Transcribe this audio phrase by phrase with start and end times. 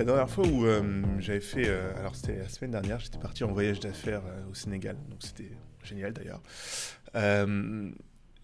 [0.00, 3.44] La dernière fois où euh, j'avais fait, euh, alors c'était la semaine dernière, j'étais parti
[3.44, 5.52] en voyage d'affaires euh, au Sénégal, donc c'était
[5.84, 6.40] génial d'ailleurs.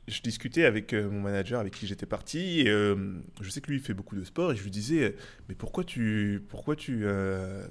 [0.09, 3.83] Je discutais avec mon manager avec qui j'étais parti, et je sais que lui il
[3.83, 5.17] fait beaucoup de sport, et je lui disais,
[5.49, 7.05] mais pourquoi tu, pourquoi tu,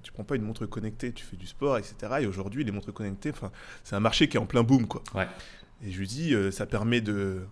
[0.04, 1.96] tu prends pas une montre connectée, tu fais du sport, etc.
[2.20, 3.32] Et aujourd'hui les montres connectées,
[3.86, 5.02] c'est un marché qui est en plein boom quoi.
[5.14, 5.30] Ouais.
[5.82, 7.44] Et je lui dis, ça permet de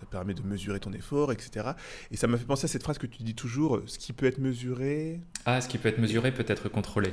[0.00, 1.70] ça permet de mesurer ton effort, etc.
[2.10, 4.12] Et ça m'a fait penser à cette phrase que tu dis toujours, euh, ce qui
[4.12, 7.12] peut être mesuré, Ah, ce qui peut être mesuré peut être contrôlé.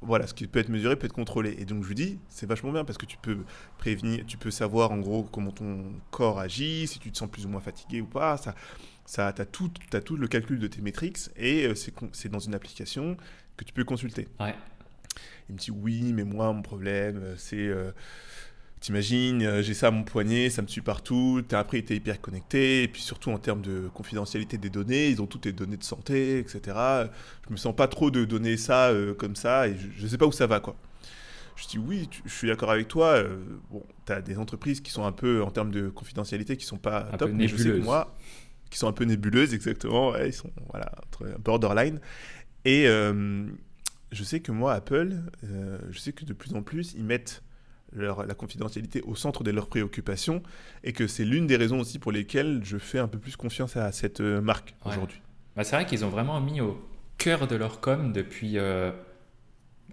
[0.00, 1.54] voilà, ce qui peut être mesuré peut être contrôlé.
[1.58, 3.38] Et donc je lui dis, c'est vachement bien parce que tu peux
[3.78, 7.46] prévenir, tu peux savoir en gros comment ton corps agit, si tu te sens plus
[7.46, 8.36] ou moins fatigué ou pas.
[8.36, 8.54] Ça,
[9.06, 9.70] ça, t'as tout,
[10.04, 13.16] tout le calcul de tes métriques et euh, c'est, dans une application
[13.56, 14.28] que tu peux consulter.
[14.40, 14.54] Ouais.
[15.48, 17.92] Il me dit oui, mais moi mon problème euh, c'est euh,
[18.80, 21.40] T'imagines, euh, j'ai ça à mon poignet, ça me suit partout.
[21.48, 25.22] T'as après été hyper connecté, et puis surtout en termes de confidentialité des données, ils
[25.22, 26.60] ont toutes tes données de santé, etc.
[27.46, 30.18] Je me sens pas trop de donner ça euh, comme ça, et je, je sais
[30.18, 30.76] pas où ça va, quoi.
[31.56, 33.14] Je dis oui, tu- je suis d'accord avec toi.
[33.14, 33.38] euh,
[33.70, 37.08] bon, t'as des entreprises qui sont un peu en termes de confidentialité qui sont pas
[37.12, 38.14] Un top, mais je sais que moi,
[38.70, 40.10] qui sont un peu nébuleuses, exactement.
[40.10, 40.92] ouais, ils sont voilà
[41.38, 42.00] borderline.
[42.66, 43.46] Et euh,
[44.12, 45.22] je sais que moi, Apple,
[45.90, 47.42] je sais que de plus en plus, ils mettent
[47.94, 50.42] leur, la confidentialité au centre de leurs préoccupations
[50.82, 53.76] et que c'est l'une des raisons aussi pour lesquelles je fais un peu plus confiance
[53.76, 54.92] à cette euh, marque Ouais.
[54.92, 55.20] aujourd'hui.
[55.56, 56.78] Bah, c'est vrai qu'ils ont vraiment mis au
[57.18, 58.90] cœur de leur com depuis, euh,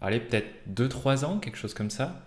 [0.02, 2.26] allez, peut-être 2-3 ans, quelque chose comme ça,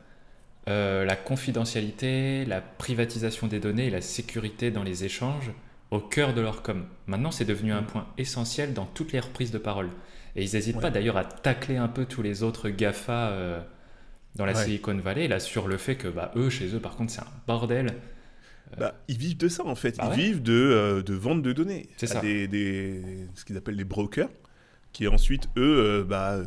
[0.69, 5.51] euh, la confidentialité, la privatisation des données et la sécurité dans les échanges
[5.91, 6.87] au cœur de leur com.
[7.07, 9.91] Maintenant, c'est devenu un point essentiel dans toutes les reprises de parole.
[10.37, 10.83] Et ils n'hésitent Ouais.
[10.83, 13.61] pas d'ailleurs à tacler un peu tous les autres GAFA euh,
[14.35, 14.65] dans la Ouais.
[14.65, 17.27] Silicon Valley, là, sur le fait que bah, eux, chez eux, par contre, c'est un
[17.47, 17.95] bordel.
[18.79, 19.97] Bah, ils vivent de ça en fait.
[19.99, 20.17] Bah ils ouais.
[20.25, 21.89] vivent de, euh, de vente de données.
[21.97, 22.21] C'est ça.
[22.21, 24.31] Des, des- ce qu'ils appellent les brokers,
[24.93, 26.45] qui ensuite, eux, euh, bah, euh,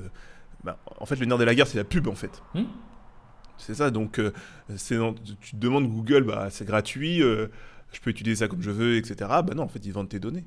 [0.63, 2.41] bah, en fait, le nerf de la guerre, c'est la pub en fait.
[2.53, 2.63] Hmm.
[3.57, 3.91] c'est ça.
[3.91, 4.33] Donc, euh,
[4.91, 7.47] dans- tu te demandes Google, bah, c'est gratuit, euh,
[7.93, 9.15] je peux utiliser ça comme je veux, etc.
[9.21, 10.45] Bah non, en fait, ils vendent tes données.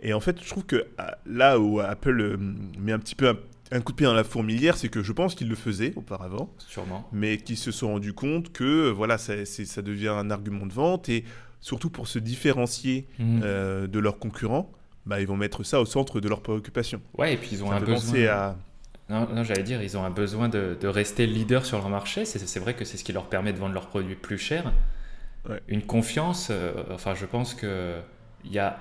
[0.00, 2.36] Et en fait, je trouve que ah, là où Apple euh,
[2.78, 3.36] met un petit peu un,
[3.70, 6.50] un coup de pied dans la fourmilière, c'est que je pense qu'ils le faisaient auparavant
[6.58, 7.08] Sûrement.
[7.12, 9.34] mais qui se sont rendus compte que euh, voilà, ça,
[9.82, 11.24] devient un argument de vente et
[11.60, 13.40] surtout pour se différencier Mhm.
[13.44, 14.70] euh, de leurs concurrents,
[15.06, 17.00] bah, ils vont mettre ça au centre de leurs préoccupations.
[17.16, 18.26] Ouais, et puis ils ont Ça un besoin.
[18.28, 18.56] à
[19.10, 22.24] Non, non, j'allais dire, ils ont un besoin de, de rester leader sur leur marché.
[22.26, 24.72] C'est vrai que c'est ce qui leur permet de vendre leurs produits plus cher.
[25.48, 25.60] Ouais.
[25.68, 27.70] Une confiance, euh, enfin, je pense qu'il
[28.50, 28.78] y a,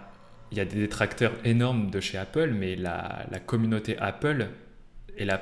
[0.52, 4.48] il y a des détracteurs énormes de chez Apple, mais la, la communauté Apple
[5.18, 5.42] est, la,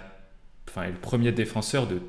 [0.69, 2.01] enfin, est le premier défenseur de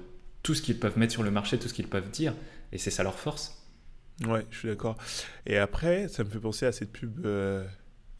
[0.43, 2.35] tout ce qu'ils peuvent mettre sur le marché, tout ce qu'ils peuvent dire.
[2.73, 3.63] Et c'est ça leur force.
[4.27, 4.97] Ouais, je suis d'accord.
[5.45, 7.65] Et après, ça me fait penser à cette pub euh,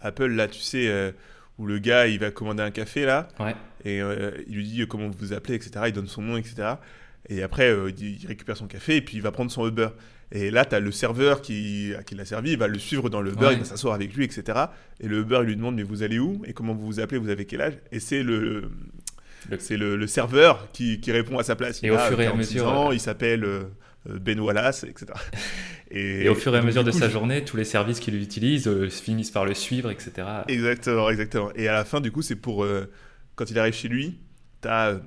[0.01, 1.11] Apple, là, tu sais, euh,
[1.59, 3.55] où le gars, il va commander un café, là, Ouais.
[3.85, 5.85] et euh, il lui dit comment vous vous appelez, etc.
[5.87, 6.75] Il donne son nom, etc.
[7.29, 9.89] Et après, il, récupère son café, et puis il va prendre son Uber.
[10.33, 13.09] Et là, tu as le serveur qui, à qui l'a servi, il va le suivre
[13.09, 13.53] dans le Uber, Ouais.
[13.55, 14.67] il va s'asseoir avec lui, etc.
[15.01, 16.43] Et le Uber, il lui demande, mais vous allez où?
[16.47, 17.19] Et comment vous vous appelez?
[17.19, 17.79] Vous avez quel âge?
[17.91, 18.71] Et c'est le...
[19.59, 21.83] C'est le, le serveur qui, qui répond à sa place.
[21.83, 23.63] Et Il au a fur et à 46 mesure, ans, euh, il s'appelle euh,
[24.11, 25.07] euh, Ben Wallace, etc.
[25.93, 28.67] Et, au fur et à mesure de coup, sa journée, tous les services qu'il utilise
[28.67, 30.27] euh, finissent par le suivre, etc.
[30.49, 31.51] Exactement, exactement.
[31.55, 32.65] Et à la fin, du coup, c'est pour.
[32.65, 32.91] euh,
[33.37, 34.19] quand il arrive chez lui,
[34.61, 34.99] t'as, euh,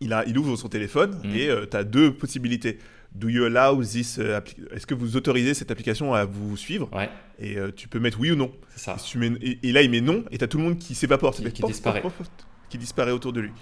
[0.00, 1.34] il, a, il ouvre son téléphone Mhm.
[1.34, 2.78] et tu as deux possibilités.
[3.14, 4.18] Do you allow this.
[4.18, 4.38] euh,
[4.72, 6.88] Est-ce que vous autorisez cette application à vous suivre?
[6.92, 7.08] Ouais,
[7.40, 8.52] Et euh, tu peux mettre oui ou non.
[8.76, 8.96] ça.
[8.96, 10.64] Et, si tu mets- et- et là, il met non et tu as tout le
[10.64, 11.34] monde qui s'évapore.
[11.34, 12.02] Qui- qui disparaît.
[12.02, 13.52] pof, pof, pof, qui disparaît autour de lui.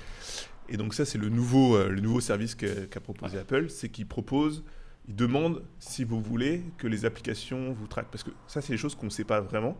[0.68, 4.06] Et donc, ça, c'est le nouveau, euh, le nouveau service qu'a proposé Apple c'est qu'il
[4.06, 4.62] propose.
[5.08, 8.10] Il demande si vous voulez que les applications vous traquent.
[8.10, 9.76] Parce que ça, c'est des choses qu'on ne sait pas vraiment.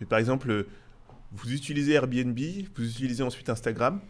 [0.00, 0.66] Mais par exemple,
[1.32, 2.38] vous utilisez Airbnb,
[2.76, 4.00] vous utilisez ensuite Instagram.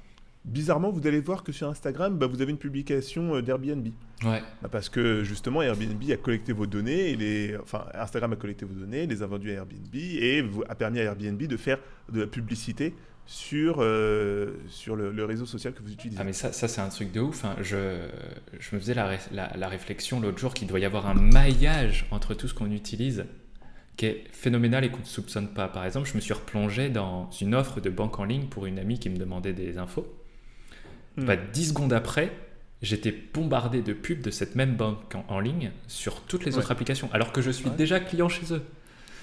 [0.44, 3.88] bizarrement, vous allez voir que sur Instagram, bah, vous avez une publication euh, d'Airbnb.
[4.24, 4.42] Ouais.
[4.62, 7.56] Bah, parce que justement, Airbnb a collecté vos données, et les...
[7.62, 11.00] enfin, Instagram a collecté vos données, les a vendues à Airbnb, et vous- a permis
[11.00, 11.78] à Airbnb de faire
[12.10, 12.94] de la publicité
[13.30, 16.18] sur, euh, sur le, le réseau social que vous utilisez.
[16.18, 17.44] Ah mais ça, ça c'est un truc de ouf.
[17.44, 17.54] hein.
[17.60, 17.98] Je,
[18.58, 21.12] je me faisais la, ré- la- la réflexion l'autre jour qu'il doit y avoir un
[21.14, 23.26] maillage entre tout ce qu'on utilise
[23.98, 25.68] qui est phénoménal et qu'on ne soupçonne pas.
[25.68, 28.78] Par exemple, je me suis replongé dans une offre de banque en ligne pour une
[28.78, 30.06] amie qui me demandait des infos.
[31.18, 31.24] Hmm.
[31.26, 32.32] Bah, 10 secondes après,
[32.80, 36.58] j'étais bombardé de pubs de cette même banque en, en ligne sur toutes les Ouais.
[36.58, 37.76] autres applications, alors que je suis Ouais.
[37.76, 38.62] déjà client chez eux.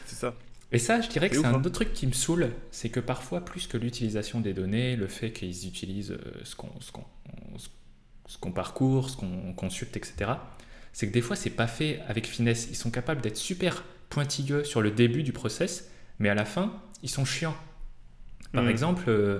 [0.06, 0.36] C'est ça.
[0.72, 1.60] Et ça, je dirais que C'est un hein.
[1.60, 5.32] autre truc qui me saoule, c'est que parfois, plus que l'utilisation des données, le fait
[5.32, 6.70] qu'ils utilisent euh, qu'on
[8.28, 10.32] ce qu'on parcourt, ce qu'on consulte, etc.,
[10.94, 12.68] c'est que des fois, c'est pas fait avec finesse.
[12.72, 15.90] Ils sont capables d'être super pointilleux sur le début du process,
[16.20, 16.74] mais à la fin,
[17.04, 17.56] ils sont chiants.
[18.54, 18.70] Par Mm.
[18.70, 19.40] exemple, euh,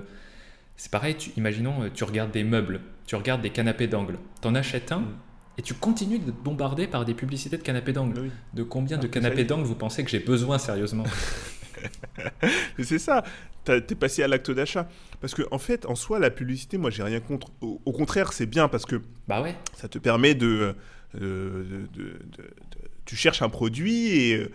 [0.76, 4.54] c'est pareil, tu, imaginons, euh, tu regardes des meubles, tu regardes des canapés d'angle, t'en
[4.54, 5.14] achètes un, Mm.
[5.58, 8.20] Et tu continues de te bombarder par des publicités de canapés d'angle.
[8.20, 8.30] Oui.
[8.54, 11.04] De combien Ah, de que canapés d'angle vous pensez que j'ai besoin sérieusement?
[12.82, 13.24] C'est ça,
[13.64, 14.88] t'es passé à l'acte d'achat.
[15.20, 17.48] Parce que en fait, en soi, la publicité, moi, j'ai rien contre.
[17.60, 19.56] Au, au contraire, c'est bien parce que Bah ouais.
[19.74, 20.74] ça te permet de,
[21.20, 24.50] euh, de- de- de- de- tu cherches un produit et euh,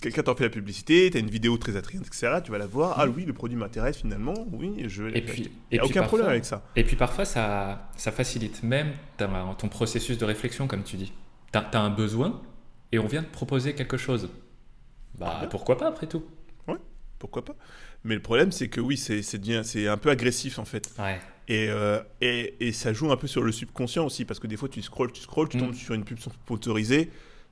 [0.00, 2.38] quelqu'un t'en fait la publicité, tu as une vidéo très attrayante, etc.
[2.44, 2.94] Tu vas la voir.
[2.98, 4.34] Ah oui, le produit m'intéresse finalement.
[4.52, 6.62] Oui, je vais Et puis, Il n'y a aucun parfois- problème avec ça.
[6.76, 8.92] Et puis parfois, ça, ça facilite même
[9.58, 11.12] ton processus de réflexion, comme tu dis.
[11.52, 12.40] Tu as, un besoin
[12.92, 14.28] et on vient te proposer quelque chose.
[15.18, 15.48] Bah Ouais.
[15.48, 16.24] pourquoi pas après tout
[17.18, 17.56] Pourquoi pas
[18.04, 20.92] Mais le problème, c'est que oui, c'est un peu agressif en fait.
[21.00, 21.18] Ouais.
[21.48, 24.56] Et, euh, et, et ça joue un peu sur le subconscient aussi, parce que des
[24.56, 25.60] fois tu scrolls, tu scrolls, tu Mm.
[25.60, 27.10] tombes sur une pub sponsorisée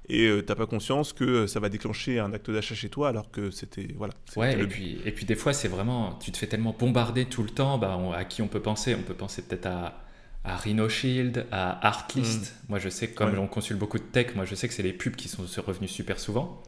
[0.08, 3.30] et euh, t'as pas conscience que ça va déclencher un acte d'achat chez toi, alors
[3.30, 4.14] que c'était voilà.
[4.36, 7.42] Ouais, et puis, et puis des fois, c'est vraiment, tu te fais tellement bombarder tout
[7.42, 8.94] le temps, bah, on- à qui on peut penser?
[8.94, 10.02] On peut penser peut-être à,
[10.44, 12.54] à Rhino Shield, à Artlist.
[12.68, 13.34] Moi, je sais que comme Mm.
[13.34, 13.38] Ouais.
[13.40, 15.90] on consulte beaucoup de tech, moi, je sais que c'est les pubs qui sont revenus
[15.90, 16.62] super souvent.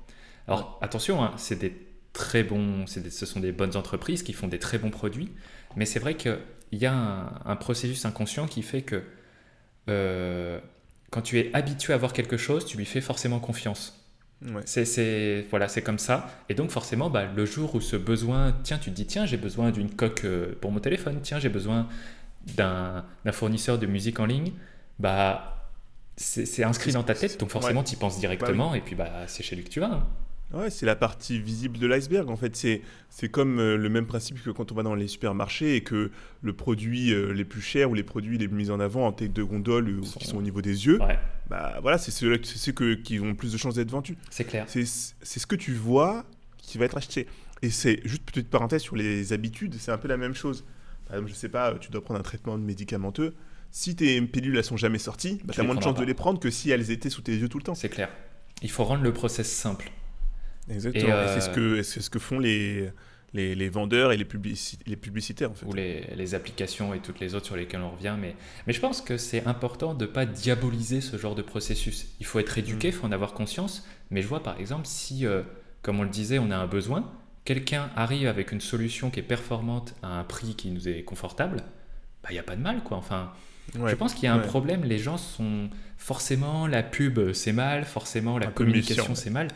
[0.48, 1.74] Alors, attention, hein, c'est des
[2.12, 5.30] très bons, c'est des- ce sont des bonnes entreprises qui font des très bons produits,
[5.76, 6.38] mais c'est vrai qu'il
[6.72, 9.02] y a un, un processus inconscient qui fait que
[9.88, 10.58] euh,
[11.10, 14.04] quand tu es habitué à voir quelque chose, tu lui fais forcément confiance.
[14.42, 14.62] Ouais.
[14.64, 16.30] C'est, voilà, c'est comme ça.
[16.48, 19.36] Et donc forcément, bah, le jour où ce besoin, tiens, tu te dis, tiens, j'ai
[19.36, 21.88] besoin d'une coque euh, pour mon téléphone, tiens, j'ai besoin
[22.56, 24.52] d'un, fournisseur de musique en ligne,
[24.98, 25.68] bah,
[26.16, 29.42] c'est, inscrit dans ta tête, donc forcément, tu y penses directement, et puis bah, c'est
[29.42, 29.92] chez lui que tu vas.
[29.92, 30.06] hein.
[30.54, 32.56] Ouais, c'est la partie visible de l'iceberg en fait.
[32.56, 32.80] C'est
[33.10, 36.10] c'est comme euh, le même principe que quand on va dans les supermarchés et que
[36.40, 39.12] le produit euh, les plus chers ou les produits les plus mis en avant en
[39.12, 41.18] tête de gondole ou Sont- qui sont au niveau des yeux, Ouais,
[41.50, 44.16] bah voilà, c'est ceux, c'est ceux que- qui ont plus de chances d'être vendus.
[44.30, 44.64] c'est clair.
[44.68, 46.24] C'est c'est ce que tu vois
[46.56, 47.26] qui va être acheté.
[47.60, 50.64] Et c'est juste petite parenthèse sur les habitudes, c'est un peu la même chose.
[51.06, 53.34] Par exemple, je sais pas, tu dois prendre un traitement médicamenteux.
[53.70, 56.14] Si tes pilules elles sont jamais sorties, bah, Tu as moins de chances de les
[56.14, 57.74] prendre que si elles étaient sous tes yeux tout le temps.
[57.74, 58.08] C'est clair.
[58.62, 59.90] Il faut rendre le process simple.
[60.70, 61.12] Exactement.
[61.12, 62.90] Euh, c'est ce que c'est ce que font les
[63.34, 65.66] les, les vendeurs et les, publici- les publicitaires en fait.
[65.66, 68.16] ou les, les applications et toutes les autres sur lesquelles on revient.
[68.18, 68.34] Mais,
[68.66, 72.06] mais je pense que c'est important de ne pas diaboliser ce genre de processus.
[72.20, 73.86] Il faut être éduqué, il faut en avoir conscience.
[74.10, 75.42] Mais je vois par exemple, si, euh,
[75.82, 77.12] comme on le disait, on a un besoin,
[77.44, 81.58] quelqu'un arrive avec une solution qui est performante à un prix qui nous est confortable,
[82.22, 82.82] bah, il n'y a pas de mal.
[82.82, 82.96] quoi.
[82.96, 83.32] Enfin,
[83.78, 83.90] Ouais.
[83.90, 84.46] je pense qu'il y a un ouais.
[84.46, 84.84] problème.
[84.84, 89.48] Les gens sont forcément la pub, c'est mal, forcément la Un communication, c'est mal.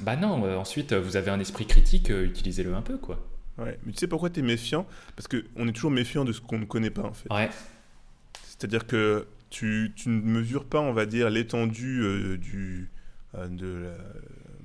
[0.00, 3.24] Bah non, euh, ensuite, euh, vous avez un esprit critique, euh, utilisez-le un peu, quoi.
[3.58, 3.78] Ouais.
[3.86, 4.86] Mais tu sais pourquoi tu es méfiant?
[5.14, 7.32] Parce qu'on est toujours méfiant de ce qu'on ne connaît pas en fait.
[7.32, 7.48] Ouais,
[8.42, 12.90] C'est-à-dire que tu, tu ne mesures pas, on va dire, l'étendue euh, du,
[13.48, 13.92] de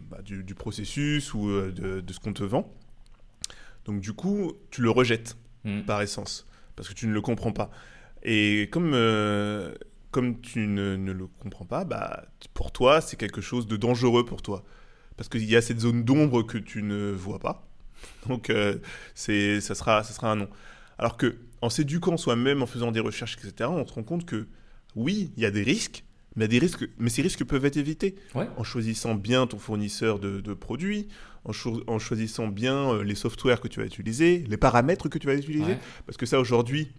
[0.09, 2.73] bah, du, du processus ou de, de ce qu'on te vend.
[3.85, 5.81] Donc du coup, tu le rejettes Mm.
[5.81, 7.69] par essence, parce que tu ne le comprends pas.
[8.23, 8.91] Et comme,
[10.09, 14.23] comme tu ne, ne le comprends pas, bah, pour toi, c'est quelque chose de dangereux
[14.25, 14.63] pour toi.
[15.19, 17.67] Parce qu'il y a cette zone d'ombre que tu ne vois pas.
[18.29, 18.77] Donc euh,
[19.15, 20.47] c'est, ça, sera, ça sera un non.
[20.97, 24.47] Alors que en s'éduquant soi-même, en faisant des recherches, etc., on se rend compte que
[24.95, 26.05] oui, il y a des risques,
[26.37, 28.47] mais, des risques, mais ces risques peuvent être évités ouais.
[28.55, 31.09] en choisissant bien ton fournisseur de, de produits,
[31.43, 35.17] en, cho- en choisissant bien euh, les softwares que tu vas utiliser, les paramètres que
[35.17, 35.65] tu vas utiliser.
[35.73, 35.79] ouais.
[36.05, 36.93] Parce que ça, aujourd'hui,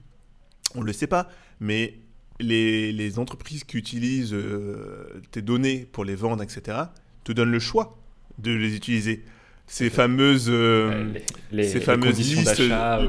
[0.75, 1.27] on ne le sait pas,
[1.59, 2.01] mais
[2.39, 6.77] les, les entreprises qui utilisent euh, tes données pour les vendre, etc.,
[7.25, 7.97] te donnent le choix
[8.43, 9.23] de les utiliser.
[9.67, 11.23] Ces fameuses, euh, Euh, les,
[11.63, 12.61] les- ces les fameuses conditions listes,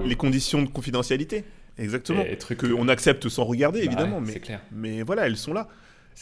[0.03, 1.43] ou- les conditions de confidentialité.
[1.79, 2.23] Exactement.
[2.59, 4.19] Qu'on accepte sans regarder, Bah évidemment.
[4.19, 4.61] ouais, mais, clair.
[4.71, 5.67] mais voilà, elles sont là.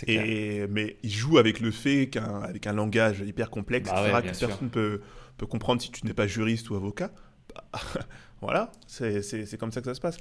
[0.04, 0.24] Clair.
[0.24, 4.22] Et, mais ils jouent avec le fait qu'un avec un langage hyper complexe, Bah ouais,
[4.22, 5.01] que personne peut,
[5.38, 7.12] peut comprendre si tu n'es pas juriste ou avocat.
[7.54, 7.63] Bah,
[8.42, 10.18] voilà, c'est comme ça que ça se passe.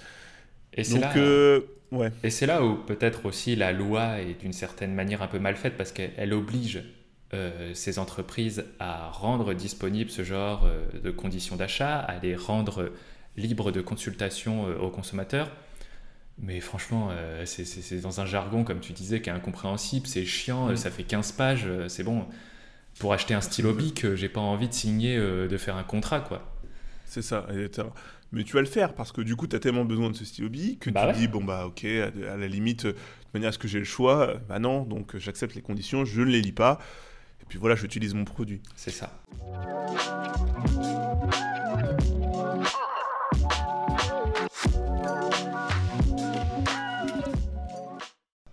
[0.75, 1.61] Et c'est là, euh,
[1.93, 2.11] ouais.
[2.25, 5.77] et là où peut-être aussi la loi est d'une certaine manière un peu mal faite
[5.77, 6.83] parce qu'elle elle oblige
[7.35, 12.91] euh, ces entreprises à rendre disponible ce genre euh, de conditions d'achat, à les rendre
[13.37, 15.51] libres de consultation euh, aux consommateurs.
[16.41, 17.11] Mais franchement,
[17.47, 21.33] c'est- dans un jargon, comme tu disais, qui est incompréhensible, c'est chiant, ça fait 15
[21.33, 22.27] pages, c'est bon.
[23.01, 26.43] Pour acheter un stylo bic, j'ai pas envie de signer, de faire un contrat, quoi.
[27.05, 27.89] C'est ça, etc.
[28.33, 30.25] Mais tu vas le faire parce que du coup, tu as tellement besoin de ce
[30.25, 31.15] stylo bic que Bah tu ouais.
[31.15, 32.95] dis, bon, bah, ok, à, à la limite, de
[33.33, 36.27] manière à ce que j'ai le choix, bah non, donc j'accepte les conditions, je ne
[36.27, 36.79] les lis pas,
[37.49, 38.61] puis voilà, j'utilise mon produit.
[38.77, 39.11] C'est ça.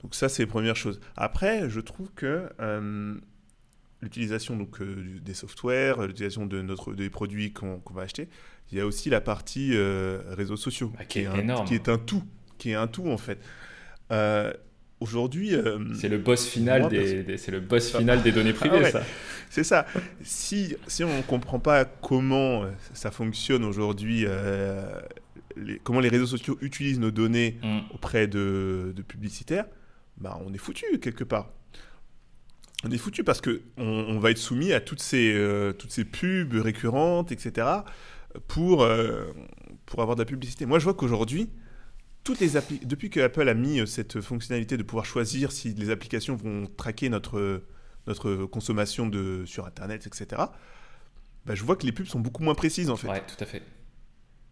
[0.02, 1.00] Donc ça, c'est la première chose.
[1.16, 3.16] Après, je trouve que euh,
[4.02, 8.30] l'utilisation donc euh, des softwares, l'utilisation de notre des produits qu'on va acheter,
[8.72, 11.68] il y a aussi la partie euh, réseaux sociaux Bah, qui est un, énorme.
[11.68, 12.24] qui est un tout,
[12.58, 13.40] qui est un tout en fait.
[15.06, 18.32] Euh, Aujourd'hui, euh, C'est le boss final Moi, des, des- c'est le boss final des
[18.32, 18.92] données privées, Ah ouais.
[18.92, 19.04] ça.
[19.50, 19.86] C'est ça.
[20.24, 24.84] Si, si on ne comprend pas comment euh, ça fonctionne aujourd'hui, euh,
[25.56, 27.80] les- comment les réseaux sociaux utilisent nos données Mm.
[27.94, 29.66] auprès de, de publicitaires,
[30.18, 31.52] bah, on est foutu quelque part.
[32.84, 36.06] On est foutu parce que on, va être soumis à toutes ces, euh, toutes ces
[36.06, 37.68] pubs récurrentes, etc.,
[38.48, 38.86] pour,
[39.86, 40.66] pour avoir de la publicité.
[40.66, 41.50] Moi, je vois qu'aujourd'hui,
[42.25, 45.74] toutes les appli- depuis que Apple a mis euh, cette fonctionnalité de pouvoir choisir si
[45.74, 47.63] les applications vont traquer notre,
[48.08, 50.41] notre consommation de, sur Internet, etc.,
[51.46, 53.08] bah, je vois que les pubs sont beaucoup moins précises en fait.
[53.08, 53.62] Ouais, tout à fait.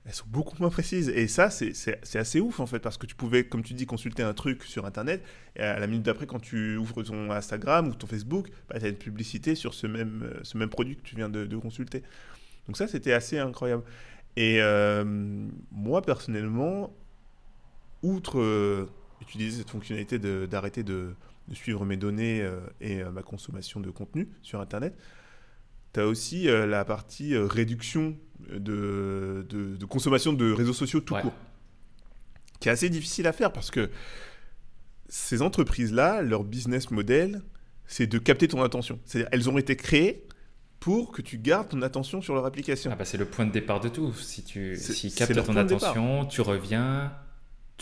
[0.05, 1.09] Elles sont beaucoup moins précises.
[1.09, 1.73] Et ça, c'est-
[2.15, 4.85] assez ouf en fait, parce que tu pouvais, comme tu dis, consulter un truc sur
[4.85, 5.23] Internet,
[5.55, 8.85] et à la minute d'après, quand tu ouvres ton Instagram ou ton Facebook, bah, tu
[8.85, 11.57] as une publicité sur ce même, euh, ce même produit que tu viens de, de
[11.57, 12.03] consulter.
[12.67, 13.83] Donc ça, c'était assez incroyable.
[14.35, 15.03] Et euh,
[15.71, 16.93] moi, personnellement,
[18.03, 18.85] outre euh,
[19.21, 21.15] utiliser cette fonctionnalité de- d'arrêter de,
[21.47, 24.95] de suivre mes données euh, et euh, ma consommation de contenu sur Internet,
[25.93, 28.17] tu as aussi la partie réduction
[28.49, 31.21] de, de- de consommation de réseaux sociaux tout Ouais.
[31.21, 31.33] court,
[32.59, 33.89] qui est assez difficile à faire parce que
[35.07, 37.41] ces entreprises-là, leur business model,
[37.85, 38.99] c'est de capter ton attention.
[39.05, 40.25] C'est-à-dire, elles ont été créées
[40.79, 42.89] pour que tu gardes ton attention sur leur application.
[42.91, 44.13] Ah bah, c'est le point de départ de tout.
[44.13, 47.13] Si tu si captes ton de attention, tu reviens,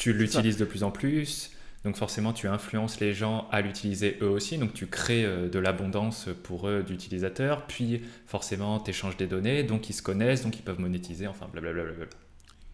[0.01, 1.51] tu l'utilises de plus en plus.
[1.83, 4.57] Donc forcément, tu influences les gens à l'utiliser eux aussi.
[4.57, 7.65] Donc tu crées euh, de l'abondance pour eux d'utilisateurs.
[7.67, 9.63] Puis forcément, tu échanges des données.
[9.63, 11.27] Donc ils se connaissent, donc ils peuvent monétiser.
[11.27, 11.83] Enfin, blablabla.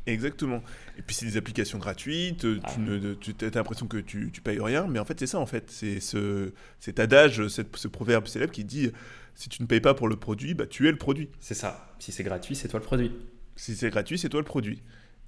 [0.05, 0.63] Exactement.
[0.97, 4.39] Et puis c'est des applications gratuites, Ah tu ne, tu as l'impression que tu, tu
[4.39, 5.69] payes rien, mais en fait c'est ça en fait.
[5.69, 8.89] C'est ce, cet adage, cette- ce proverbe célèbre qui dit
[9.35, 11.27] si tu ne payes pas pour le produit, bah, tu es le produit.
[11.41, 11.93] C'est ça.
[11.99, 13.11] Si c'est gratuit, c'est toi le produit.
[13.57, 14.81] Si c'est gratuit, c'est toi le produit.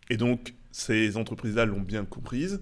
[0.09, 2.61] Et donc ces entreprises-là l'ont bien comprise.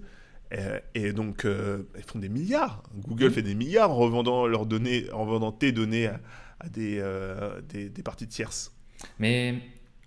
[0.94, 2.82] Et donc, euh, elles font des milliards.
[2.94, 3.30] Google Mhm.
[3.30, 6.20] fait des milliards en revendant leurs données, en vendant tes données à,
[6.60, 8.72] à des, euh, des, des parties tierces.
[9.18, 9.60] Mais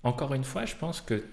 [0.04, 1.24] encore une fois, je pense que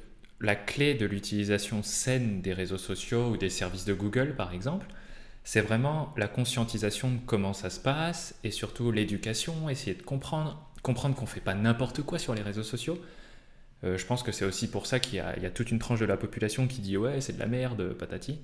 [0.41, 4.87] la clé de l'utilisation saine des réseaux sociaux ou des services de Google, par exemple,
[5.45, 10.71] c'est vraiment la conscientisation de comment ça se passe et surtout l'éducation, essayer de comprendre,
[10.83, 12.99] comprendre qu'on ne fait pas n'importe quoi sur les réseaux sociaux.
[13.85, 15.71] Euh, je pense que c'est aussi pour ça qu'il y, a- il y a toute
[15.71, 18.39] une tranche de la population qui dit ouais c'est de la merde, patati.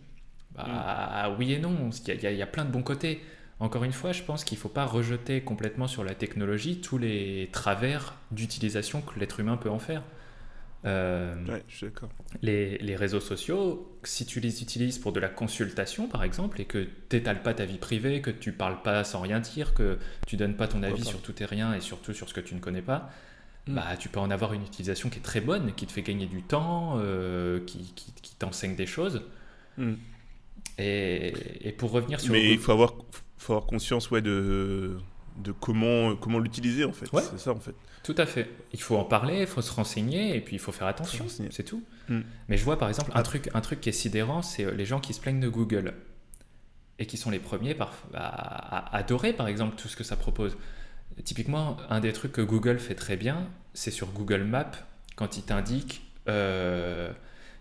[0.55, 2.71] Bah oui et non, il y, a, il y a- il y a plein de
[2.71, 3.21] bons côtés.
[3.61, 6.99] Encore une fois, je pense qu'il ne faut pas rejeter complètement sur la technologie tous
[6.99, 10.03] les travers d'utilisation que l'être humain peut en faire.
[10.85, 12.11] Euh, Ouais, je suis d'accord.
[12.43, 16.67] les, les réseaux sociaux, si tu les utilises pour de la consultation, par exemple, et
[16.67, 19.99] que tu n'étales pas ta vie privée, que tu parles pas sans rien dire, que
[20.27, 22.55] tu donnes pas ton avis sur tout et rien, et surtout sur ce que tu
[22.55, 23.11] ne connais pas,
[23.67, 23.75] Mm.
[23.75, 26.27] bah, tu peux en avoir une utilisation qui est très bonne, qui te fait gagner
[26.27, 29.23] du temps, euh, qui, qui- qui t'enseigne des choses.
[29.79, 29.95] Mm.
[30.79, 31.33] Et,
[31.69, 32.33] et pour revenir sur...
[32.33, 32.95] Mais il faut avoir,
[33.39, 34.97] faut avoir conscience ouais, de,
[35.39, 37.11] de comment, comment l'utiliser en fait.
[37.13, 37.23] Ouais.
[37.23, 37.75] C'est ça en fait.
[38.03, 38.51] Tout à fait.
[38.73, 41.63] Il faut en parler, il faut se renseigner, et puis il faut faire attention, c'est
[41.65, 41.83] tout.
[42.09, 42.21] Mm.
[42.49, 43.23] Mais je vois par exemple un, Ah.
[43.23, 45.95] truc, un truc qui est sidérant, c'est euh, les gens qui se plaignent de Google,
[46.99, 50.17] et qui sont les premiers par- à, à adorer par exemple tout ce que ça
[50.17, 50.57] propose.
[51.25, 54.71] Typiquement, un des trucs que Google fait très bien, c'est sur Google Maps,
[55.17, 57.11] quand il t'indique euh,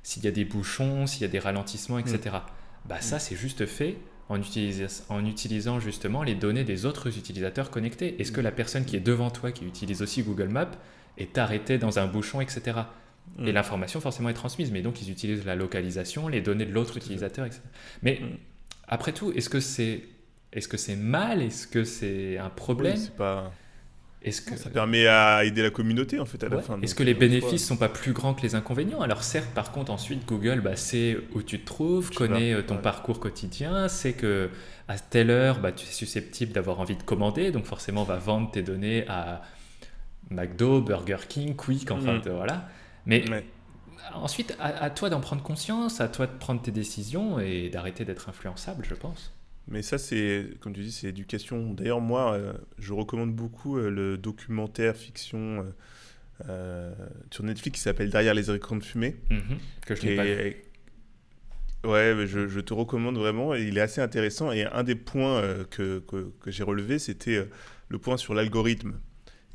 [0.01, 2.37] s'il y a des bouchons, s'il y a des ralentissements, etc.
[2.85, 3.97] Bah ça, c'est juste fait
[4.29, 8.19] en, utilis- en utilisant justement les données des autres utilisateurs connectés.
[8.19, 10.71] Est-ce que la personne qui est devant toi, qui utilise aussi Google Maps,
[11.17, 12.61] est arrêtée dans un bouchon, etc.
[13.39, 13.55] Et Mm.
[13.55, 17.45] l'information forcément est transmise, mais donc ils utilisent la localisation, les données de l'autre utilisateur,
[17.45, 17.61] etc.
[18.01, 18.25] Mais Mm.
[18.87, 20.03] après tout, est-ce que c'est
[20.53, 21.41] est-ce que c'est mal?
[21.41, 22.93] Est-ce que c'est un problème?
[22.93, 23.51] Oui, c'est pas.
[24.21, 26.79] Est-ce que ça permet à aider la communauté en fait à la fin.
[26.81, 29.01] Est-ce que les bénéfices sont pas plus grands que les inconvénients?
[29.01, 32.77] Alors certes, par contre, ensuite Google bah, sait où tu te trouves, connaît euh, ton
[32.77, 34.49] parcours quotidien, sait que
[34.87, 38.49] à telle heure, bah, tu es susceptible d'avoir envie de commander, donc forcément va vendre
[38.49, 39.41] tes données à
[40.29, 42.29] McDo, Burger King, Quick, enfin mm.
[42.29, 42.69] voilà.
[43.05, 43.25] Mais
[44.13, 48.29] ensuite, à, toi d'en prendre conscience, à toi de prendre tes décisions et d'arrêter d'être
[48.29, 49.33] influençable, je pense.
[49.67, 51.73] Mais ça, c'est, comme tu dis, c'est éducation.
[51.73, 55.65] D'ailleurs, moi, euh, je recommande beaucoup euh, le documentaire fiction
[56.49, 56.93] euh,
[57.31, 59.15] sur Netflix qui s'appelle Derrière les écrans de fumée.
[59.29, 59.57] Mhm.
[59.85, 60.55] que je n'ai pas vu.
[61.85, 63.55] Ouais, je, je, te recommande vraiment.
[63.55, 64.51] Il est assez intéressant.
[64.51, 67.45] Et un des points que, que, que j'ai relevé, c'était
[67.89, 68.93] le point sur l'algorithme.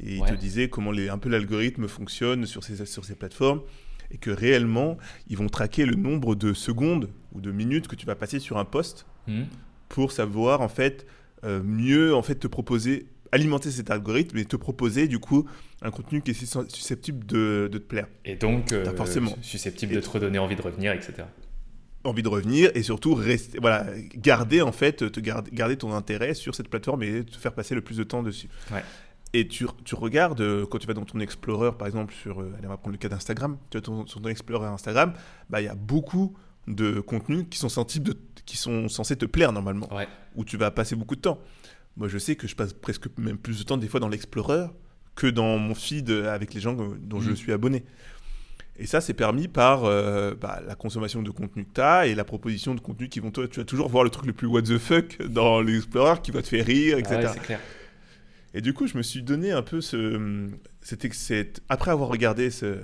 [0.01, 3.63] Et il te disait comment les, un peu l'algorithme fonctionne sur ces, sur ces plateformes
[4.11, 4.97] et que réellement,
[5.29, 8.59] ils vont traquer le nombre de secondes ou de minutes que tu vas passer sur
[8.59, 9.45] un poste hmm.
[9.89, 11.07] Pour savoir en fait
[11.45, 15.47] euh, mieux en fait te proposer alimenter cet algorithme et te proposer du coup
[15.83, 18.07] un contenu qui est susceptible de, de te plaire.
[18.25, 21.25] Et donc euh, forcément susceptible de te redonner envie de revenir, etc.
[22.05, 26.35] Envie de revenir et surtout rester, voilà, garder en fait, te garder, garder ton intérêt
[26.35, 28.49] sur cette plateforme et te faire passer le plus de temps dessus.
[28.73, 28.83] Ouais.
[29.35, 32.65] Et tu, tu, regardes, euh, quand tu vas dans ton Explorer, par exemple, sur, allez,
[32.65, 35.13] on va prendre le cas d'Instagram, tu vas ton, sur ton Explorer Instagram,
[35.51, 36.35] bah, il y a beaucoup
[36.69, 39.89] de contenus qui sont, de, qui sont censés te plaire normalement,
[40.37, 41.41] où tu vas passer beaucoup de temps.
[41.97, 44.67] Moi, je sais que je passe presque même plus de temps des fois dans l'Explorer
[45.17, 47.37] que dans mon feed avec les gens dont je mm.
[47.37, 47.85] suis abonné.
[48.81, 52.15] Et ça, c'est permis par euh, bah, la consommation de contenu que tu as et
[52.15, 53.33] la proposition de contenu qui vont...
[53.33, 56.43] Tu vas toujours voir le truc le plus what the fuck dans l'Explorer qui va
[56.43, 57.23] te faire rire, etc.
[57.25, 57.61] Ah c'est clair.
[58.55, 60.49] Et du coup, je me suis donné un peu ce.
[60.81, 62.79] C'était, après avoir regardé ce,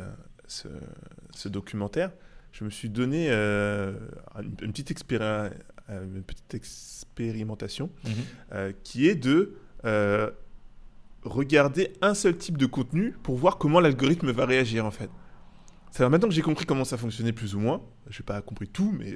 [0.47, 2.11] ce, documentaire,
[2.55, 3.93] je me suis donné euh,
[4.41, 5.51] une, petite euh,
[5.89, 8.13] une, petite expérimentation mhm.
[8.53, 9.57] euh, qui est de
[11.25, 15.11] regarder un seul type de contenu pour voir comment l'algorithme va réagir en fait.
[15.91, 17.83] C'est maintenant que j'ai compris comment ça fonctionnait plus ou moins.
[18.09, 19.15] Je n'ai pas compris tout, mais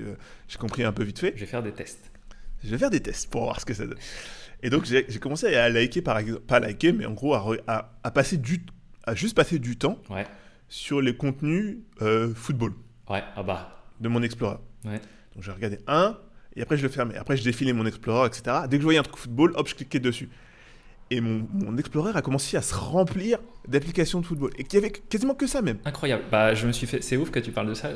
[0.48, 1.32] j'ai compris un peu vite fait.
[1.34, 2.10] Je vais faire des tests.
[2.64, 3.98] Je vais faire des tests pour voir ce que ça donne.
[4.62, 8.10] Et donc, j'ai commencé à liker, par exemple, pas liker, mais en gros, à, à,
[8.10, 8.64] passer du,
[9.04, 9.98] à juste passer du temps
[10.68, 11.78] sur les contenus
[12.34, 12.72] football.
[13.08, 13.82] Ouais, ah bah.
[14.00, 14.58] De mon Explorer.
[14.84, 15.00] Ouais.
[15.34, 16.16] Donc, j'ai regardé un,
[16.56, 17.16] et après, je le fermais.
[17.16, 18.58] Après, je défilais mon Explorer, etc.
[18.68, 20.28] Dès que je voyais un truc football, hop, je cliquais dessus.
[21.10, 24.50] Et mon, mon Explorer a commencé à se remplir d'applications de football.
[24.58, 25.78] Et qu'il y avait quasiment que ça même.
[25.84, 26.24] Incroyable.
[26.30, 27.02] Bah, je me suis fait.
[27.02, 27.90] C'est ouf que tu parles de ça.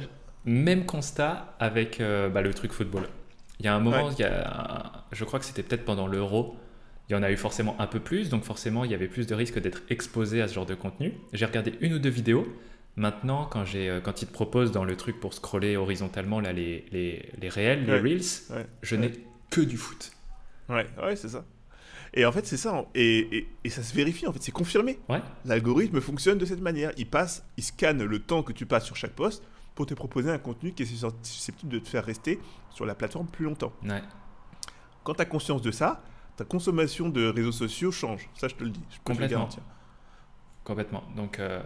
[0.44, 3.09] Même constat avec euh, bah, le truc football.
[3.61, 6.57] Il y a un moment, il y a, je crois que c'était peut-être pendant l'euro,
[7.09, 9.29] il y en a eu forcément un peu plus, donc forcément il y avait plus
[9.29, 11.14] de risques d'être exposé à ce genre de contenu.
[11.33, 12.46] J'ai regardé une ou deux vidéos.
[12.96, 16.85] Maintenant, quand, euh, quand ils te proposent dans le truc pour scroller horizontalement là, les,
[16.92, 18.22] les, les réels, les reels,
[18.83, 19.12] je n'ai
[19.50, 20.12] que du foot.
[20.68, 21.44] Ouais, ouais c'est ça.
[22.14, 22.85] Et en fait, c'est ça.
[22.94, 24.98] Et, et, et, ça se vérifie, en fait, c'est confirmé.
[25.09, 25.22] Ouais.
[25.46, 26.92] L'algorithme fonctionne de cette manière.
[26.98, 29.42] Il passe, il scanne le temps que tu passes sur chaque poste
[29.74, 30.87] pour te proposer un contenu qui est
[31.22, 32.38] susceptible de te faire rester
[32.70, 33.72] sur la plateforme plus longtemps.
[35.05, 36.02] Quand tu as conscience de ça,
[36.37, 38.28] ta consommation de réseaux sociaux change.
[38.35, 38.85] Ça, je te le dis.
[38.90, 39.48] Je peux Complètement.
[40.64, 41.02] Complètement.
[41.16, 41.62] Donc, euh,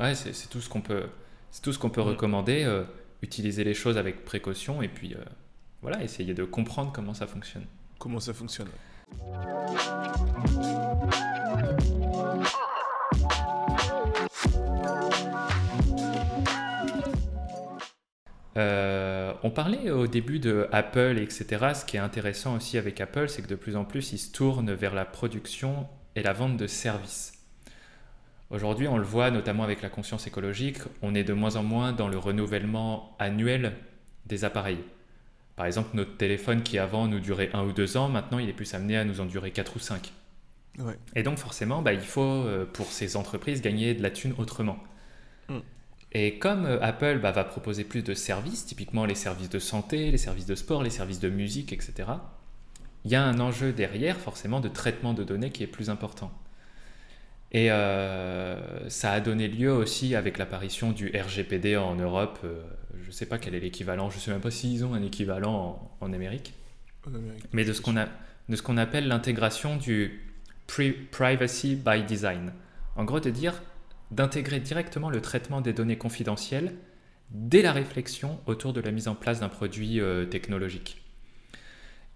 [0.00, 1.04] ouais, c'est tout ce qu'on peut,
[1.50, 2.08] c'est tout ce qu'on peut mm.
[2.08, 2.64] recommander.
[2.64, 2.84] Euh,
[3.22, 5.18] utiliser les choses avec précaution et puis, euh,
[5.82, 7.64] voilà, essayer de comprendre comment ça fonctionne.
[7.98, 8.68] Comment ça fonctionne.
[18.56, 21.72] Euh, on parlait au début de Apple, etc.
[21.74, 24.32] Ce qui est intéressant aussi avec Apple, c'est que de plus en plus, ils se
[24.32, 27.35] tournent vers la production et la vente de services.
[28.50, 31.92] Aujourd'hui, on le voit notamment avec la conscience écologique, on est de moins en moins
[31.92, 33.72] dans le renouvellement annuel
[34.26, 34.78] des appareils.
[35.56, 38.52] Par exemple, notre téléphone qui avant nous durait un ou deux ans, maintenant il est
[38.52, 40.12] plus amené à nous en durer quatre ou cinq.
[41.14, 44.78] Et donc forcément, bah, il faut euh, pour ces entreprises gagner de la thune autrement.
[45.48, 45.58] Mm.
[46.12, 50.10] Et comme euh, Apple bah, va proposer plus de services, typiquement les services de santé,
[50.10, 52.10] les services de sport, les services de musique, etc.,
[53.04, 56.30] il y a un enjeu derrière forcément de traitement de données qui est plus important.
[57.52, 62.38] Et euh, ça a donné lieu aussi avec l'apparition du RGPD en Europe.
[62.44, 62.62] Euh,
[63.00, 65.02] je ne sais pas quel est l'équivalent, je ne sais même pas s'ils ont un
[65.02, 66.54] équivalent en, Amérique.
[67.52, 67.94] Mais de ce qu'on
[68.64, 70.20] qu'on appelle l'intégration du
[70.66, 72.52] privacy by design.
[72.96, 73.62] En gros, de dire
[74.10, 76.74] d'intégrer directement le traitement des données confidentielles
[77.30, 81.02] dès la réflexion autour de la mise en place d'un produit euh, technologique.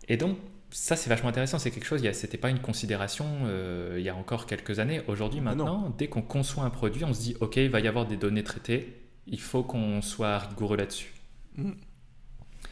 [0.09, 0.39] Et donc,
[0.71, 1.59] ça, c'est vachement intéressant.
[1.59, 5.03] C'est quelque chose, ce n'était pas une considération euh, il y a encore quelques années.
[5.09, 8.07] Aujourd'hui, maintenant, dès qu'on conçoit un produit, on se dit, OK, il va y avoir
[8.07, 8.97] des données traitées.
[9.27, 11.13] Il faut qu'on soit rigoureux là-dessus.
[11.57, 11.73] Mmh.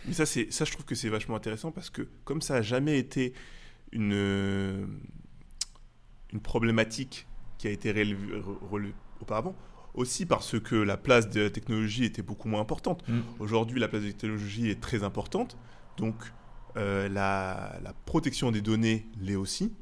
[0.07, 2.99] Mais ça, ça, je trouve que c'est vachement intéressant parce que comme ça n'a jamais
[2.99, 3.35] été
[3.93, 4.99] une,
[6.33, 7.27] une problématique
[7.59, 9.55] qui a été relevé, relevé auparavant.
[9.95, 13.07] Aussi parce que la place de la technologie était beaucoup moins importante.
[13.09, 13.21] Mm.
[13.41, 15.57] Aujourd'hui, la place de la technologie est très importante.
[15.97, 16.15] Donc,
[16.77, 19.73] euh, la, la protection des données l'est aussi.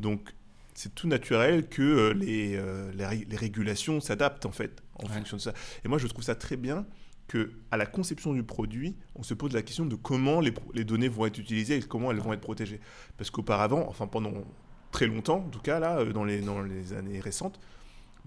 [0.00, 0.34] Donc,
[0.74, 5.04] c'est tout naturel que euh, les, euh, les, ré- les régulations s'adaptent en fait en
[5.06, 5.12] Ouais.
[5.14, 5.54] fonction de ça.
[5.84, 6.86] Et moi, je trouve ça très bien
[7.28, 10.52] que à la conception du produit, on se pose la question de comment les,
[10.84, 12.80] données vont être utilisées et comment elles vont être protégées.
[13.16, 14.32] Parce qu'auparavant, enfin pendant
[14.90, 17.58] très longtemps, en tout cas là, dans les, dans les années récentes,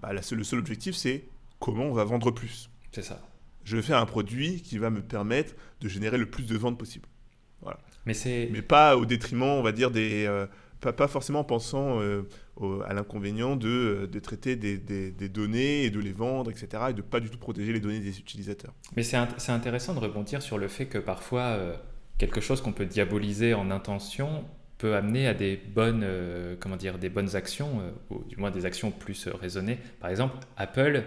[0.00, 1.28] bah, le seul objectif c'est
[1.60, 2.70] comment on va vendre plus.
[2.92, 3.20] C'est ça.
[3.62, 6.78] Je vais faire un produit qui va me permettre de générer le plus de ventes
[6.78, 7.06] possible.
[8.52, 10.26] Mais pas au détriment, on va dire, des.
[10.26, 10.46] euh,
[10.80, 12.22] pas, pas forcément en pensant euh,
[12.56, 16.50] au- à l'inconvénient de, euh, de traiter des, des- des données et de les vendre,
[16.52, 16.68] etc.
[16.90, 18.72] Et de pas du tout protéger les données des utilisateurs.
[18.96, 21.74] Mais c'est int- c'est intéressant de rebondir sur le fait que parfois euh,
[22.18, 24.44] quelque chose qu'on peut diaboliser en intention
[24.78, 28.52] peut amener à des bonnes, euh, comment dire, des bonnes actions, euh, ou du moins
[28.52, 29.78] des actions plus euh, raisonnées.
[30.00, 31.02] Par exemple, Apple,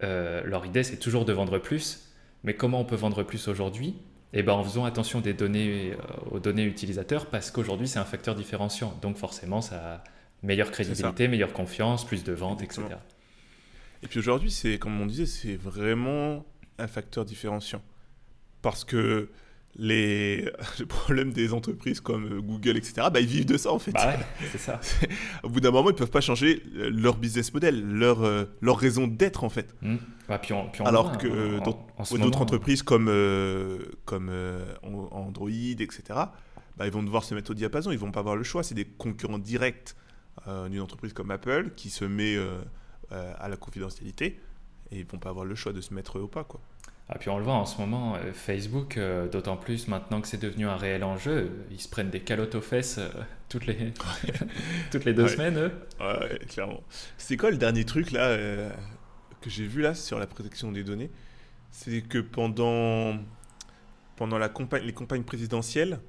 [0.00, 2.12] leur idée c'est toujours de vendre plus,
[2.44, 3.96] mais comment on peut vendre plus aujourd'hui?
[4.32, 8.04] Eh ben, en faisant attention des données, euh, aux données utilisateurs, parce qu'aujourd'hui c'est un
[8.04, 8.98] facteur différenciant.
[9.00, 10.04] Donc forcément, ça a
[10.42, 12.82] meilleure crédibilité, meilleure confiance, plus de ventes, etc.
[14.02, 16.44] Et puis aujourd'hui, c'est comme on disait, c'est vraiment
[16.78, 17.82] un facteur différenciant.
[18.62, 19.30] Parce que
[19.78, 20.42] les,
[20.80, 23.92] le problème des entreprises comme euh, Google, etc., bah, ils vivent de ça en fait.
[23.92, 24.18] Bah ouais,
[24.52, 24.80] c'est ça.
[25.42, 28.44] Au bout d'un moment, ils ne peuvent pas changer euh, leur business model, leur, euh,
[28.60, 29.74] leur raison d'être en fait.
[29.82, 29.96] Hmm.
[30.28, 33.78] Ouais, puis on- puis on Alors que hein, en- d'autres en moment, entreprises comme, euh,
[34.04, 36.02] comme euh, An- Android, etc.,
[36.76, 38.62] bah, ils vont devoir se mettre au diapason, ils vont pas avoir le choix.
[38.62, 39.94] C'est des concurrents directs
[40.46, 42.36] euh, d'une entreprise comme Apple qui se met
[43.10, 44.38] à la confidentialité
[44.90, 46.44] et ils vont pas avoir le choix de se mettre au pas.
[46.44, 46.60] Quoi.
[47.10, 50.28] Ah, puis on le voit en ce moment, euh, Facebook, euh, d'autant plus maintenant que
[50.28, 53.08] c'est devenu un réel enjeu, ils se prennent des calottes aux fesses euh,
[53.48, 53.94] toutes, les...
[54.90, 55.28] toutes les deux Ouais.
[55.30, 55.72] semaines, eux.
[56.00, 56.82] Ouais, clairement.
[57.16, 58.70] C'est quoi le dernier truc là euh,
[59.40, 61.10] que j'ai vu là sur la protection des données?
[61.70, 63.16] C'est que pendant,
[64.16, 66.00] pendant la campagne, les campagnes présidentielles,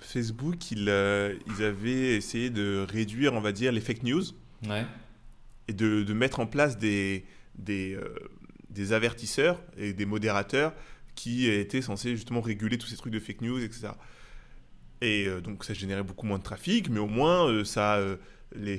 [0.00, 0.88] Facebook, ils,
[1.46, 4.22] ils avaient essayé de réduire, on va dire, les fake news
[4.68, 4.84] Ouais.
[5.68, 7.24] et de, de mettre en place des,
[7.56, 7.96] des,
[8.70, 10.72] des avertisseurs et des modérateurs
[11.14, 13.90] qui étaient censés justement réguler tous ces trucs de fake news, etc.
[15.00, 18.16] Et euh, donc ça générait beaucoup moins de trafic, mais au moins euh, ça, euh,
[18.54, 18.78] les,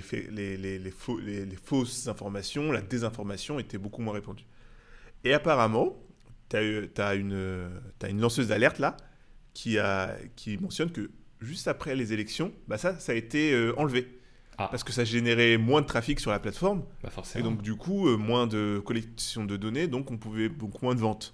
[1.64, 4.46] fausses informations, la désinformation était beaucoup moins répandue.
[5.24, 5.98] Et apparemment,
[6.50, 7.70] tu as, une,
[8.20, 8.98] lanceuse d'alerte là
[9.54, 9.78] qui,
[10.60, 14.21] mentionne que juste après les élections, bah ça, a été enlevé.
[14.58, 14.68] Ah.
[14.70, 16.84] Parce que ça générait moins de trafic sur la plateforme.
[17.04, 20.86] Bah Et donc, du coup, euh, moins de collection de données, donc on pouvait beaucoup
[20.86, 21.34] moins de ventes.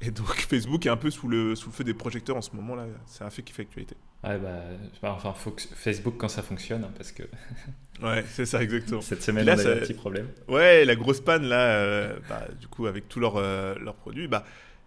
[0.00, 2.56] Et donc, Facebook est un peu sous le, sous le feu des projecteurs en ce
[2.56, 2.86] moment-là.
[3.06, 3.94] C'est un fait qui fait actualité.
[4.24, 4.60] Ouais, bah,
[5.02, 7.22] bah, enfin, faut que Facebook quand ça fonctionne, hein, parce que
[8.02, 9.00] Ouais, c'est ça, exactement.
[9.00, 10.28] cette semaine, Là, on a eu un ça- petit problème.
[10.48, 14.26] Ouais, la grosse panne, là, euh, bah, du coup, avec tous leurs euh, leurs produits,
[14.26, 14.44] bah,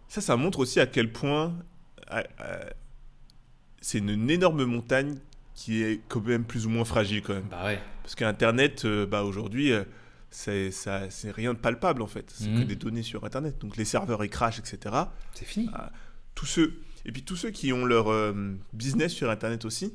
[0.10, 1.54] ça, ça montre aussi à quel point
[2.12, 2.24] euh,
[3.82, 5.16] c'est une énorme montagne
[5.56, 7.48] qui est quand même plus ou moins fragile, quand même.
[7.50, 7.80] Bah ouais.
[8.04, 9.84] Parce qu'Internet, euh, bah, aujourd'hui, euh,
[10.30, 10.70] c'est
[11.32, 12.30] rien de palpable, en fait.
[12.36, 12.66] C'est que Mhm.
[12.66, 13.58] des données sur Internet.
[13.60, 14.94] Donc, les serveurs, ils crachent, etc.
[15.34, 15.70] C'est fini.
[15.74, 15.92] Ah,
[16.36, 18.34] tous ceux et puis tous ceux qui ont leur euh,
[18.74, 19.94] business sur internet aussi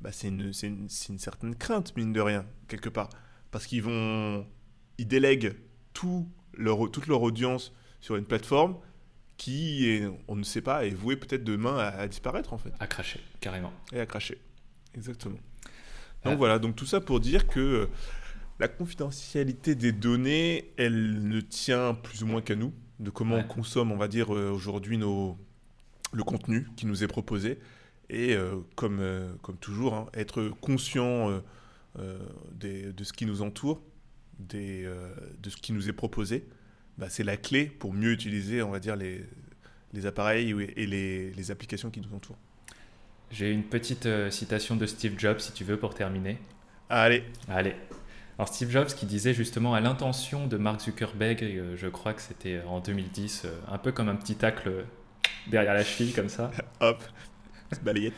[0.00, 3.10] bah, c'est une, une, une certaine crainte mine de rien quelque part
[3.50, 4.46] parce qu'ils vont
[4.96, 5.56] ils délèguent
[5.92, 8.76] tout leur, toute leur audience sur une plateforme
[9.36, 12.72] qui est, on ne sait pas est vouée peut-être demain à, à disparaître en fait
[12.80, 13.72] À cracher, carrément.
[13.92, 14.38] et à cracher
[14.96, 15.38] exactement
[16.24, 16.30] Ah.
[16.30, 17.86] donc voilà donc tout ça pour dire que euh,
[18.60, 23.44] la confidentialité des données elle ne tient plus ou moins qu'à nous de comment Ouais.
[23.44, 25.36] on consomme on va dire euh, aujourd'hui nos
[26.12, 27.58] le contenu qui nous est proposé
[28.08, 31.30] et euh, comme, euh, comme toujours hein, être conscient
[31.98, 32.18] euh,
[32.52, 33.82] des- de ce qui nous entoure
[34.38, 34.88] des,
[35.42, 36.46] de ce qui nous est proposé
[36.98, 39.24] bah, c'est la clé pour mieux utiliser on va dire les,
[39.92, 42.38] les appareils et les, les applications qui nous entourent
[43.30, 46.38] J'ai une petite euh, citation de Steve Jobs, si tu veux, pour terminer.
[46.88, 47.74] allez Allez.
[48.36, 52.22] Alors Steve Jobs qui disait justement à l'intention de Mark Zuckerberg, euh, je crois que
[52.22, 54.82] c'était en 2010, euh, un peu comme un petit tacle euh,
[55.46, 56.50] derrière la cheville comme ça.
[56.80, 57.02] hop
[57.82, 58.14] balayette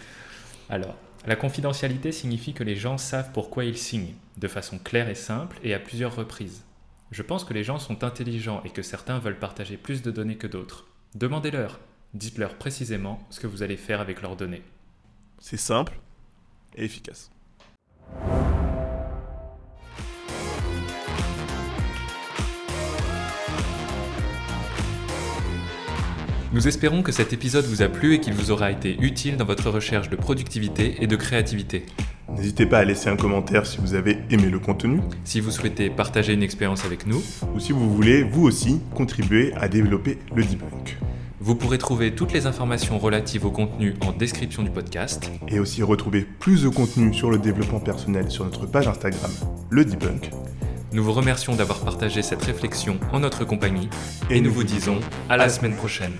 [0.70, 5.14] Alors, la confidentialité signifie que les gens savent pourquoi ils signent, de façon claire et
[5.14, 6.64] simple et à plusieurs reprises.
[7.10, 10.36] Je pense que les gens sont intelligents et que certains veulent partager plus de données
[10.36, 10.86] que d'autres.
[11.14, 11.78] Demandez-leur,
[12.14, 14.62] dites-leur précisément ce que vous allez faire avec leurs données.
[15.48, 15.92] C'est simple
[16.76, 17.30] et efficace
[26.52, 29.44] Nous espérons que cet épisode vous a plu et qu'il vous aura été utile dans
[29.44, 31.86] votre recherche de productivité et de créativité.
[32.28, 35.00] N'hésitez pas à laisser un commentaire si vous avez aimé le contenu.
[35.22, 37.22] Si vous souhaitez partager une expérience avec nous.
[37.54, 40.98] Ou si vous voulez, vous aussi, contribuer à développer le debunk.
[41.46, 45.30] Vous pourrez trouver toutes les informations relatives au contenu en description du podcast.
[45.46, 49.30] Et aussi retrouver plus de contenu sur le développement personnel sur notre page Instagram,
[49.70, 50.32] le debunk.
[50.92, 53.88] Nous vous remercions d'avoir partagé cette réflexion en notre compagnie
[54.28, 56.14] et, nous vous disons à la semaine prochaine.